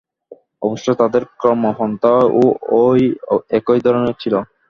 অবশ্য 0.61 0.87
তাদের 0.93 1.23
কর্মপন্থাও 1.39 2.21
ঐ 2.75 2.83
একই 3.51 3.79
ধরনের 3.85 4.15
ছিল। 4.19 4.35